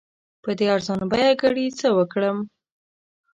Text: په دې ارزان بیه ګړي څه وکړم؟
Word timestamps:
په 0.43 0.49
دې 0.57 0.65
ارزان 0.75 1.01
بیه 1.11 1.29
ګړي 1.41 1.65
څه 1.79 1.87
وکړم؟ 1.97 2.37